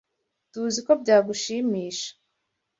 TUZI 0.53 0.79
ko 0.87 0.91
byagushimisha. 1.01 2.09